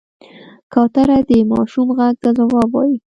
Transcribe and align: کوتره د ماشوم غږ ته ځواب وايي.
کوتره 0.73 1.17
د 1.29 1.31
ماشوم 1.51 1.87
غږ 1.97 2.13
ته 2.23 2.29
ځواب 2.37 2.69
وايي. 2.73 2.95